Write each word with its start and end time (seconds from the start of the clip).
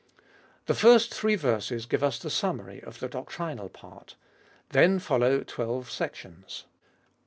The 0.65 0.73
first 0.73 1.13
three 1.13 1.35
verses 1.35 1.85
give 1.85 2.01
us 2.03 2.17
the 2.17 2.31
summary 2.31 2.81
of 2.81 2.97
the 2.99 3.07
doctrinal 3.07 3.69
part. 3.69 4.15
Then 4.69 4.97
follow 4.97 5.43
twelve 5.43 5.91
sections. 5.91 6.65